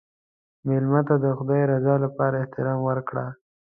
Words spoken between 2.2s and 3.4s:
احترام ورکړه.